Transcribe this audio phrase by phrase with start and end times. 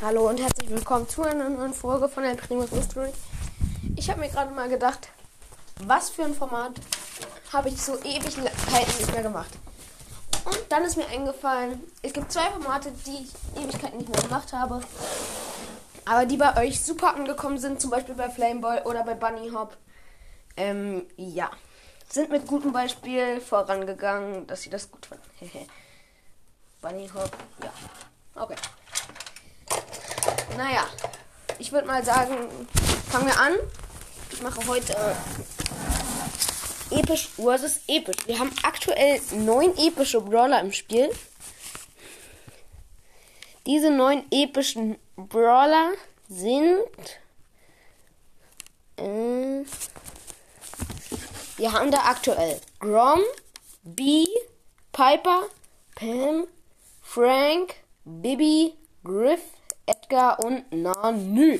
[0.00, 3.10] Hallo und herzlich willkommen zu einer neuen Folge von der Primus Mystery.
[3.96, 5.08] Ich habe mir gerade mal gedacht,
[5.80, 6.74] was für ein Format
[7.52, 9.50] habe ich so Ewigkeiten nicht mehr gemacht.
[10.44, 14.52] Und dann ist mir eingefallen, es gibt zwei Formate, die ich Ewigkeiten nicht mehr gemacht
[14.52, 14.80] habe,
[16.04, 19.76] aber die bei euch super angekommen sind, zum Beispiel bei Flameboy oder bei Bunny Hop.
[20.56, 21.50] Ähm, ja.
[22.08, 25.28] Sind mit gutem Beispiel vorangegangen, dass sie das gut fanden.
[26.82, 27.72] Bunny Hop, ja.
[28.40, 28.54] Okay.
[30.58, 30.88] Naja,
[31.60, 32.66] ich würde mal sagen,
[33.12, 33.54] fangen wir an.
[34.32, 34.92] Ich mache heute
[36.90, 38.26] äh, episch versus episch.
[38.26, 41.10] Wir haben aktuell neun epische Brawler im Spiel.
[43.66, 45.92] Diese neun epischen Brawler
[46.28, 46.88] sind.
[48.96, 49.64] Äh,
[51.56, 53.20] wir haben da aktuell Grom,
[53.84, 54.26] B,
[54.90, 55.42] Piper,
[55.94, 56.48] Pam,
[57.00, 59.40] Frank, Bibi, Griff,
[59.88, 61.58] Edgar und Nanu.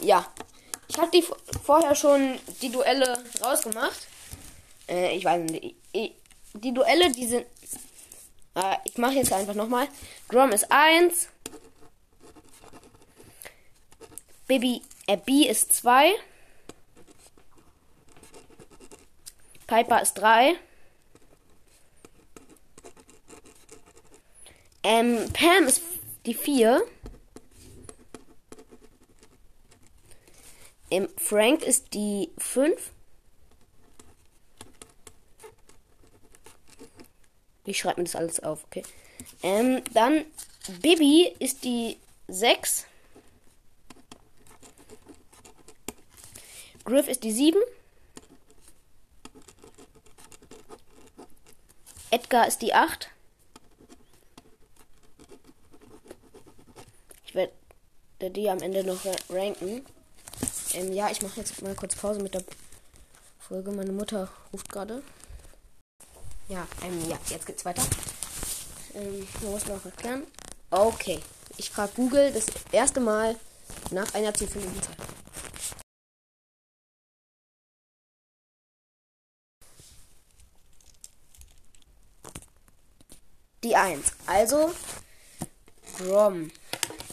[0.00, 0.26] Ja,
[0.88, 1.24] ich habe die
[1.62, 4.08] vorher schon die Duelle rausgemacht.
[4.88, 5.76] Äh, ich weiß nicht.
[6.54, 7.46] Die Duelle, die sind.
[8.54, 9.86] Äh, ich mache jetzt einfach nochmal.
[10.28, 11.28] Grom ist 1.
[14.48, 16.12] Baby äh, B ist 2.
[19.68, 20.56] Piper ist 3.
[24.82, 25.82] Ähm, Pam ist
[26.26, 26.82] die 4.
[30.90, 32.92] Ähm, Frank ist die 5.
[37.64, 38.82] Ich schreibe mir das alles auf, okay.
[39.42, 40.24] Ähm, dann
[40.80, 41.96] Bibi ist die
[42.28, 42.86] 6.
[46.84, 47.60] Griff ist die 7.
[52.10, 53.10] Edgar ist die 8.
[57.24, 57.52] Ich werde
[58.18, 59.86] die am Ende noch ranken.
[60.74, 62.44] Ähm, ja, ich mache jetzt mal kurz Pause mit der
[63.38, 63.72] Folge.
[63.72, 65.02] Meine Mutter ruft gerade.
[66.48, 67.82] Ja, ähm, ja, jetzt geht's weiter.
[68.94, 70.22] Ähm, muss noch erklären.
[70.70, 71.20] Okay.
[71.56, 73.36] Ich frage Google das erste Mal
[73.90, 74.96] nach einer zufälligen Zahl.
[83.62, 84.12] Die 1.
[84.26, 84.72] Also
[85.98, 86.50] Grom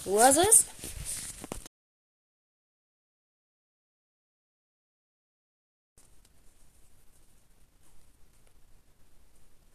[0.04, 0.66] versus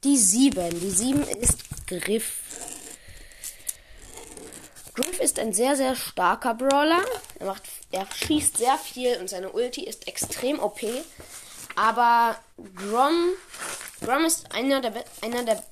[0.04, 0.81] Die 7.
[0.81, 2.38] Die 7 ist Griff.
[4.94, 7.03] Griff ist ein sehr, sehr starker Brawler.
[7.38, 10.81] Er, macht, er schießt sehr viel und seine Ulti ist extrem OP.
[11.76, 12.37] Aber
[12.75, 13.34] Grom,
[14.03, 15.62] Grom ist einer der, einer der,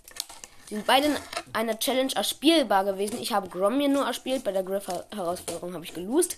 [0.68, 1.16] sind beide in
[1.54, 3.18] einer Challenge erspielbar gewesen.
[3.18, 6.36] Ich habe Grom mir nur erspielt, bei der Griff-Herausforderung habe ich gelost.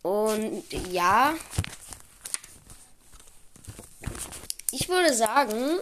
[0.00, 1.34] Und ja,
[4.70, 5.78] ich würde sagen,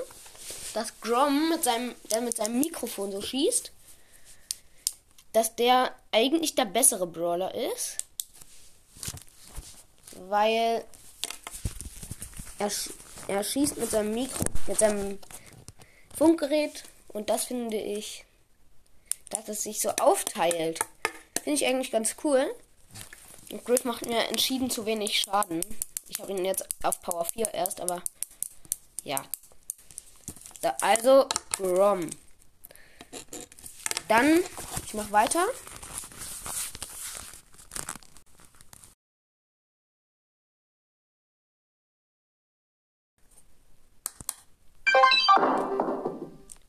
[0.75, 3.73] dass Grom mit seinem, der mit seinem Mikrofon so schießt,
[5.33, 7.99] dass der eigentlich der bessere Brawler ist.
[10.29, 10.85] Weil
[12.59, 12.71] er,
[13.29, 15.19] er schießt mit seinem Mikro, mit seinem
[16.17, 18.25] Funkgerät und das finde ich,
[19.31, 20.79] dass es sich so aufteilt.
[21.43, 22.55] Finde ich eigentlich ganz cool.
[23.51, 25.61] Und Griff macht mir entschieden zu wenig Schaden.
[26.09, 28.03] Ich habe ihn jetzt auf Power 4 erst, aber
[29.03, 29.25] ja,
[30.63, 32.09] da, also Grom.
[34.09, 34.41] Dann,
[34.87, 35.47] ich mach weiter.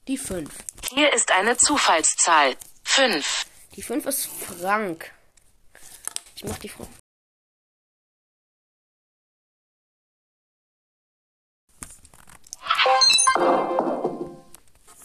[0.07, 0.51] Die 5.
[0.89, 2.57] Hier ist eine Zufallszahl.
[2.83, 3.45] 5.
[3.75, 5.11] Die 5 ist Frank.
[6.35, 6.89] Ich mach die Frank.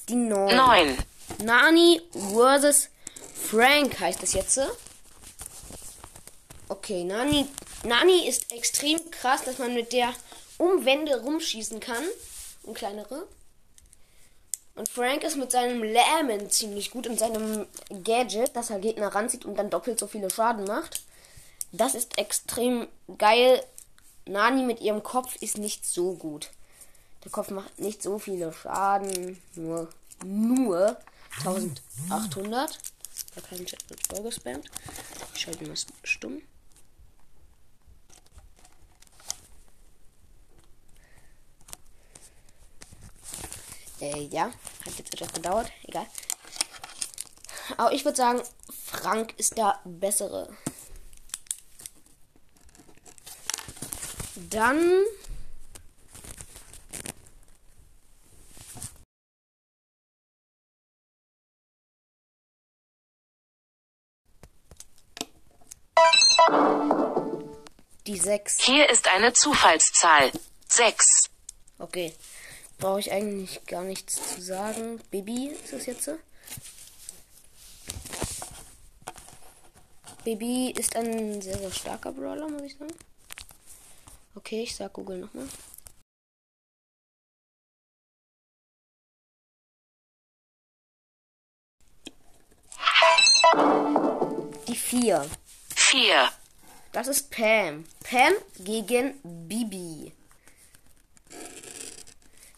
[0.08, 0.56] Die 9.
[0.56, 0.98] 9.
[1.44, 2.88] Nani versus
[3.34, 4.58] Frank heißt es jetzt.
[6.68, 7.46] Okay, Nani,
[7.84, 10.12] Nani ist extrem krass, dass man mit der
[10.56, 12.02] um Wände rumschießen kann.
[12.62, 13.26] Und kleinere.
[14.74, 17.66] Und Frank ist mit seinem Lähmen ziemlich gut und seinem
[18.04, 21.02] Gadget, dass er Gegner ranzieht und dann doppelt so viele Schaden macht.
[21.72, 22.86] Das ist extrem
[23.18, 23.62] geil.
[24.24, 26.50] Nani mit ihrem Kopf ist nicht so gut.
[27.28, 29.38] Der Kopf macht nicht so viele Schaden.
[29.54, 29.90] Nur,
[30.24, 30.96] nur
[31.44, 32.78] 1800.
[33.34, 34.70] Da kein Chat wird vollgespammt.
[35.34, 36.40] Ich schalte mal stumm.
[44.00, 45.70] Äh, ja, hat jetzt etwas gedauert.
[45.82, 46.06] Egal.
[47.76, 48.40] Aber ich würde sagen,
[48.86, 50.48] Frank ist der bessere.
[54.48, 55.04] Dann.
[68.08, 68.60] Die 6.
[68.62, 70.32] Hier ist eine Zufallszahl.
[70.66, 71.28] 6.
[71.78, 72.14] Okay.
[72.78, 74.98] Brauche ich eigentlich gar nichts zu sagen.
[75.10, 76.10] Baby ist das jetzt?
[80.24, 82.94] Baby ist ein sehr, sehr starker Brawler, muss ich sagen.
[84.36, 85.46] Okay, ich sag Google nochmal.
[94.66, 95.28] Die 4.
[95.76, 96.32] 4.
[96.92, 97.84] Das ist Pam.
[98.02, 100.12] Pam gegen Bibi.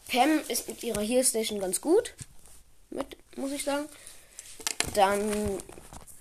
[0.09, 2.13] Pam ist mit ihrer Heal Station ganz gut.
[2.89, 3.87] Mit, muss ich sagen.
[4.95, 5.61] Dann.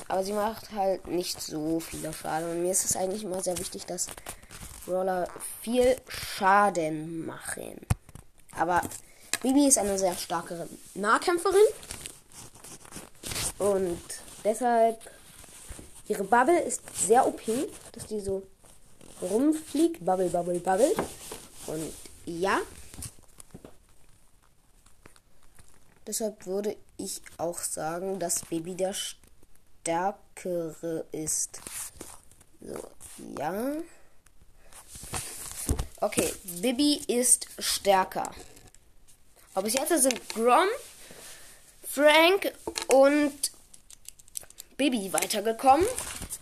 [0.08, 2.50] Aber sie macht halt nicht so viel Schaden.
[2.50, 4.08] Und mir ist es eigentlich immer sehr wichtig, dass
[4.84, 5.28] Brawler
[5.62, 7.86] viel Schaden machen.
[8.56, 8.82] Aber
[9.42, 11.62] Bibi ist eine sehr starke Nahkämpferin.
[13.58, 14.02] Und
[14.44, 14.98] deshalb.
[16.10, 17.40] Ihre Bubble ist sehr OP,
[17.92, 18.42] dass die so
[19.22, 20.04] rumfliegt.
[20.04, 20.92] Bubble, bubble, bubble.
[21.68, 21.92] Und
[22.26, 22.58] ja.
[26.04, 31.60] Deshalb würde ich auch sagen, dass Baby der stärkere ist.
[32.60, 32.74] So,
[33.38, 33.76] ja.
[36.00, 38.32] Okay, Bibi ist stärker.
[39.54, 40.66] Aber bis jetzt sind Grom,
[41.84, 42.52] Frank
[42.88, 43.52] und
[44.80, 45.86] Bibi weitergekommen.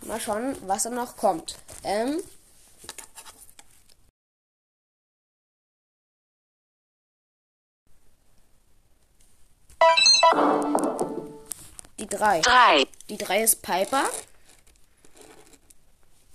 [0.03, 1.55] Mal schauen, was da noch kommt.
[1.83, 2.23] Ähm.
[11.99, 12.39] Die 3.
[12.39, 12.87] 3.
[13.09, 14.09] Die 3 ist Piper.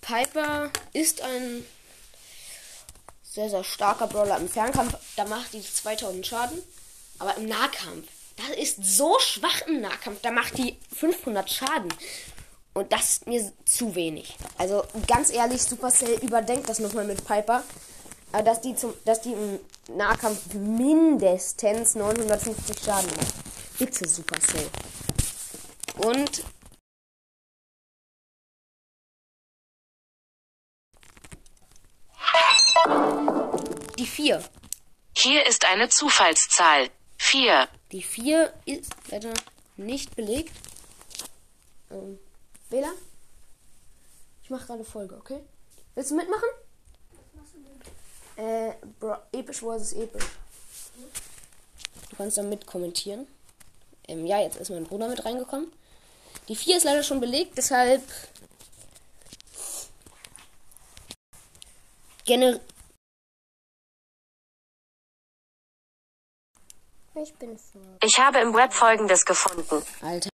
[0.03, 1.65] Piper ist ein
[3.23, 4.95] sehr, sehr starker Brawler im Fernkampf.
[5.17, 6.62] Da macht die 2000 Schaden.
[7.19, 10.20] Aber im Nahkampf, das ist so schwach im Nahkampf.
[10.22, 11.92] Da macht die 500 Schaden.
[12.72, 14.36] Und das ist mir zu wenig.
[14.58, 17.62] Also ganz ehrlich, Supercell überdenkt das nochmal mit Piper.
[18.32, 19.60] Aber dass die, zum, dass die im
[19.96, 23.34] Nahkampf mindestens 950 Schaden macht.
[23.78, 24.69] Bitte Supercell.
[25.98, 26.42] Und
[33.98, 34.42] die 4.
[35.16, 36.90] Hier ist eine Zufallszahl.
[37.19, 37.69] 4.
[37.94, 39.32] Die 4 ist leider
[39.76, 40.50] nicht belegt.
[41.93, 42.19] Ähm,
[42.69, 42.91] Bela?
[44.43, 45.38] Ich mache gerade Folge, okay?
[45.94, 46.49] Willst du mitmachen?
[48.35, 50.25] Äh, Bro, episch versus episch.
[52.11, 53.29] Du kannst dann mit kommentieren.
[54.08, 55.70] Ähm, ja, jetzt ist mein Bruder mit reingekommen.
[56.49, 58.02] Die 4 ist leider schon belegt, deshalb.
[62.25, 62.58] Gener
[67.25, 67.81] Ich bin vor.
[68.03, 69.82] Ich habe im Web Folgendes gefunden.
[70.03, 70.29] Alter.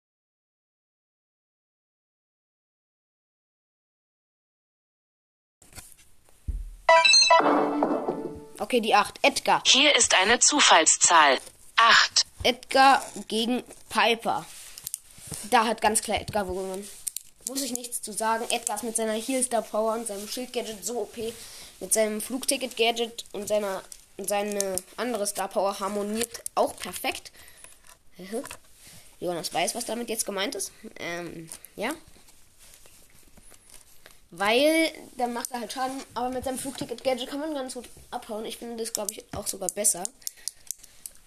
[8.59, 9.21] Okay, die 8.
[9.23, 9.63] Edgar.
[9.65, 11.39] Hier ist eine Zufallszahl.
[11.77, 12.27] 8.
[12.43, 14.45] Edgar gegen Piper.
[15.49, 16.89] Da hat ganz klar Edgar gewonnen.
[17.47, 18.45] Muss ich nichts zu sagen.
[18.51, 21.17] Edgar ist mit seiner Heal-Star Power und seinem Schild-Gadget so OP.
[21.79, 23.81] Mit seinem Flugticket-Gadget und seiner
[24.29, 27.33] seine andere Star Power harmoniert auch perfekt.
[29.21, 30.73] Jonas weiß, was damit jetzt gemeint ist.
[30.99, 31.91] Ähm, ja.
[34.31, 38.45] Weil dann macht er halt Schaden, aber mit seinem Flugticket-Gadget kann man ganz gut abhauen.
[38.45, 40.05] Ich finde das, glaube ich, auch sogar besser.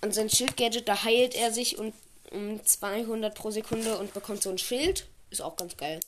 [0.01, 1.93] Und sein Schild-Gadget, da heilt er sich und
[2.31, 5.05] um 200 pro Sekunde und bekommt so ein Schild.
[5.29, 5.99] Ist auch ganz geil.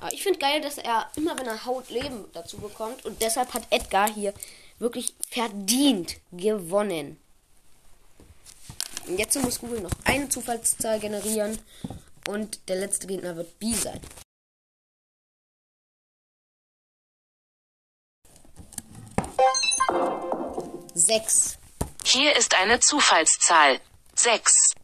[0.00, 3.04] Aber ich finde geil, dass er immer, wenn er haut, Leben dazu bekommt.
[3.04, 4.34] Und deshalb hat Edgar hier
[4.78, 7.18] wirklich verdient gewonnen.
[9.06, 11.58] Und jetzt muss Google noch eine Zufallszahl generieren.
[12.28, 14.00] Und der letzte Gegner wird B sein.
[20.94, 21.56] Sechs.
[22.04, 23.80] Hier ist eine Zufallszahl.
[24.14, 24.74] 6.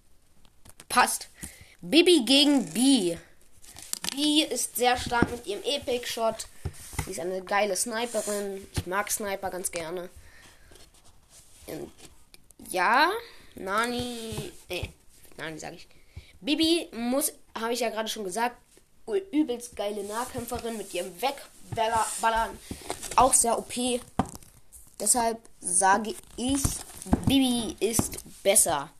[0.88, 1.28] Passt.
[1.80, 3.18] Bibi gegen B.
[4.12, 6.46] B ist sehr stark mit ihrem Epic Shot.
[7.04, 8.66] Sie ist eine geile Sniperin.
[8.72, 10.08] Ich mag Sniper ganz gerne.
[11.66, 11.90] Und
[12.70, 13.10] ja,
[13.54, 14.52] Nani.
[14.68, 14.90] Nee,
[15.36, 15.86] Nani sag ich.
[16.40, 18.56] Bibi muss, habe ich ja gerade schon gesagt,
[19.32, 22.58] übelst geile Nahkämpferin mit ihrem Wegballern.
[23.16, 23.74] Auch sehr OP.
[24.98, 26.62] Deshalb sage ich,
[27.26, 28.90] Bibi ist besser.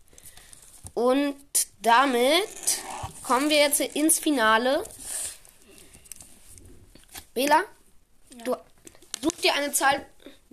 [0.92, 1.36] Und
[1.80, 2.48] damit
[3.22, 4.84] kommen wir jetzt ins Finale.
[7.32, 7.64] Bela,
[8.44, 8.56] du
[9.22, 10.04] such dir eine Zahl,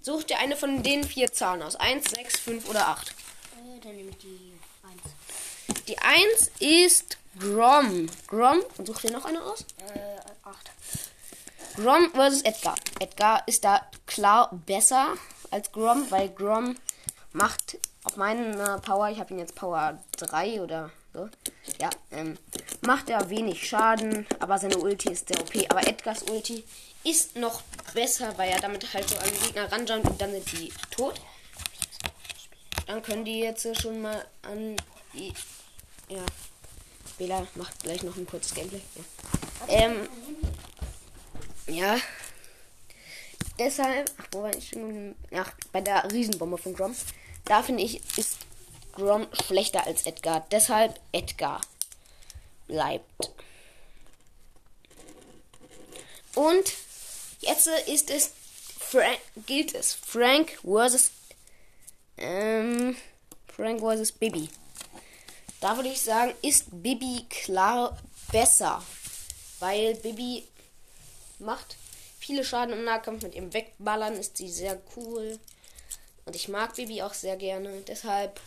[0.01, 1.75] such dir eine von den vier Zahlen aus.
[1.75, 3.09] 1, 6, 5 oder 8.
[3.09, 5.85] Äh, dann nehme ich die 1.
[5.87, 8.07] Die 1 ist Grom.
[8.27, 9.65] Grom, und such dir noch eine aus.
[9.93, 10.71] Äh, 8.
[11.77, 12.75] Grom versus Edgar.
[12.99, 15.15] Edgar ist da klar besser
[15.51, 16.75] als Grom, weil Grom
[17.31, 21.29] macht auf meinen äh, Power, ich habe ihn jetzt Power 3 oder so,
[21.79, 22.37] ja, ähm,
[22.81, 25.53] macht er wenig Schaden, aber seine Ulti ist sehr OP.
[25.69, 26.63] Aber Edgars Ulti
[27.03, 27.61] ist noch
[27.93, 31.21] besser, weil er damit halt so an den Gegner ranjumpt und dann sind die tot.
[32.87, 34.75] Dann können die jetzt schon mal an
[35.13, 35.33] die,
[36.09, 36.23] ja,
[37.17, 38.81] Bela macht gleich noch ein kurzes Gameplay.
[38.95, 39.03] Ja.
[39.67, 40.09] Ähm,
[41.67, 41.97] ja.
[43.59, 45.15] Deshalb, ach, wo war ich schon?
[45.35, 46.95] Ach, bei der Riesenbombe von Grom.
[47.45, 48.37] Da finde ich, ist
[48.93, 50.45] Grom schlechter als Edgar.
[50.51, 51.61] Deshalb Edgar
[52.71, 53.29] bleibt.
[56.33, 56.73] Und
[57.41, 58.31] jetzt ist es
[58.79, 61.11] Frank, gilt es Frank versus
[62.17, 62.95] ähm,
[63.53, 64.49] Frank versus Bibi.
[65.59, 67.97] Da würde ich sagen, ist Bibi klar
[68.31, 68.81] besser,
[69.59, 70.47] weil Bibi
[71.39, 71.75] macht
[72.19, 75.37] viele Schaden im Nahkampf mit ihrem Wegballern ist sie sehr cool
[76.25, 77.81] und ich mag Bibi auch sehr gerne.
[77.87, 78.39] Deshalb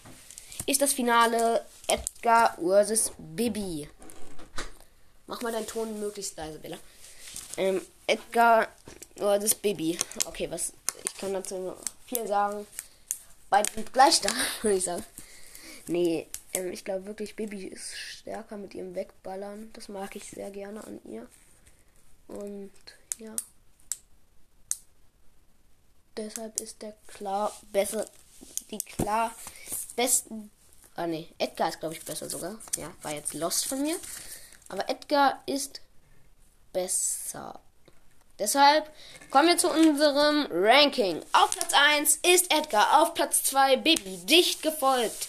[0.66, 3.88] ist das Finale Edgar versus Bibi.
[5.26, 6.78] Mach mal deinen Ton möglichst leise, Bella.
[7.56, 8.68] Ähm, Edgar
[9.16, 9.98] versus Bibi.
[10.26, 10.72] Okay, was
[11.04, 11.76] ich kann dazu noch
[12.06, 12.66] viel sagen.
[13.50, 14.30] Beide sind gleich da,
[14.62, 15.04] würde ich sagen.
[15.86, 19.70] Nee, ähm, ich glaube wirklich, Bibi ist stärker mit ihrem Wegballern.
[19.72, 21.26] Das mag ich sehr gerne an ihr.
[22.28, 22.72] Und
[23.18, 23.34] ja.
[26.16, 28.08] Deshalb ist der klar besser.
[28.70, 29.34] Die klar
[29.96, 30.50] besten.
[30.96, 32.58] Ah ne, Edgar ist glaube ich besser sogar.
[32.76, 33.96] Ja, war jetzt Lost von mir.
[34.68, 35.80] Aber Edgar ist
[36.72, 37.60] besser.
[38.38, 38.90] Deshalb
[39.30, 41.22] kommen wir zu unserem Ranking.
[41.32, 45.28] Auf Platz 1 ist Edgar, auf Platz 2 Bibi, dicht gefolgt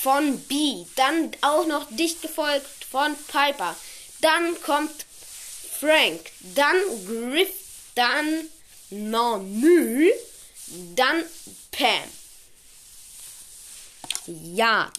[0.00, 3.74] von B, dann auch noch dicht gefolgt von Piper.
[4.20, 5.06] Dann kommt
[5.80, 6.20] Frank,
[6.54, 7.50] dann Griff,
[7.94, 8.48] dann
[8.90, 10.08] Nanu,
[10.94, 11.24] dann
[11.70, 12.08] Pam.
[14.26, 14.90] Ja,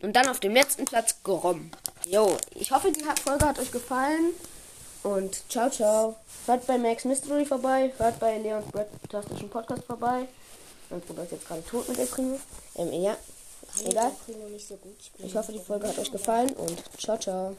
[0.00, 1.70] und dann auf dem letzten Platz Grom.
[2.10, 4.32] Jo, ich hoffe, die Folge hat euch gefallen.
[5.02, 6.16] Und ciao, ciao.
[6.46, 7.92] Hört bei Max Mystery vorbei.
[7.98, 10.26] Hört bei Leons Brett-Tastischen Podcast vorbei.
[10.88, 12.40] Mein Bruder ist jetzt gerade tot mit der Primo.
[12.76, 13.14] Ähm, ja.
[13.84, 14.12] Egal.
[15.18, 17.54] Ich hoffe, die Folge hat euch gefallen und ciao, ciao.